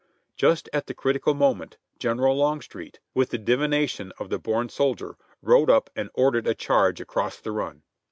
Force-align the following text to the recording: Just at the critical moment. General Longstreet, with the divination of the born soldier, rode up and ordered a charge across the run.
Just 0.35 0.67
at 0.73 0.87
the 0.87 0.95
critical 0.95 1.35
moment. 1.35 1.77
General 1.99 2.35
Longstreet, 2.35 2.99
with 3.13 3.29
the 3.29 3.37
divination 3.37 4.11
of 4.17 4.31
the 4.31 4.39
born 4.39 4.67
soldier, 4.67 5.15
rode 5.43 5.69
up 5.69 5.91
and 5.95 6.09
ordered 6.15 6.47
a 6.47 6.55
charge 6.55 6.99
across 6.99 7.37
the 7.39 7.51
run. 7.51 7.83